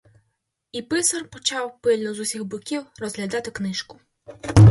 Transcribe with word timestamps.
І 0.71 0.81
писар 0.81 1.29
почав 1.29 1.81
пильно 1.81 2.13
з 2.13 2.19
усіх 2.19 2.45
боків 2.45 2.85
розглядати 2.99 3.51
книжку. 3.51 3.99